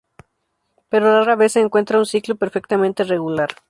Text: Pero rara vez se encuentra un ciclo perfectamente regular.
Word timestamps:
Pero 0.89 1.13
rara 1.19 1.35
vez 1.35 1.51
se 1.51 1.59
encuentra 1.59 1.99
un 1.99 2.07
ciclo 2.07 2.35
perfectamente 2.35 3.03
regular. 3.03 3.49